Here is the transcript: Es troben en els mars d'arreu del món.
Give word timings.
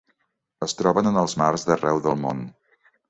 Es 0.67 0.73
troben 0.79 1.09
en 1.11 1.21
els 1.25 1.35
mars 1.41 1.67
d'arreu 1.67 2.01
del 2.07 2.17
món. 2.25 2.43